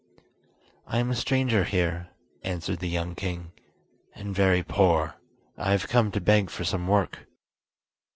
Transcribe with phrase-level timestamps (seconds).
[0.87, 2.09] "I am a stranger here,"
[2.41, 3.51] answered the young king,
[4.15, 5.17] "and very poor.
[5.57, 7.27] I have come to beg for some work."